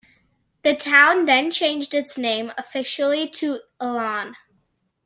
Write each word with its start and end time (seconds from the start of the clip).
The 0.63 0.75
town 0.75 1.25
then 1.27 1.51
changed 1.51 1.93
its 1.93 2.17
name 2.17 2.51
officially 2.57 3.29
to 3.33 3.59
Elon. 3.79 4.35